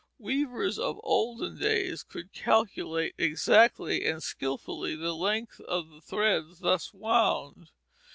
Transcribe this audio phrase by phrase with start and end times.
[0.17, 6.91] Weavers of olden days could calculate exactly and skilfully the length of the threads thus
[6.91, 7.69] wound.